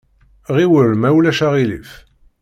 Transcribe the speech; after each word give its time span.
Ɣiwel 0.55 0.91
ma 0.97 1.09
ulac 1.17 1.39
aɣilif! 1.45 1.91